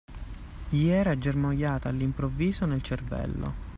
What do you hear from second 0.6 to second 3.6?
Gli era germogliata all'improvviso nel cervello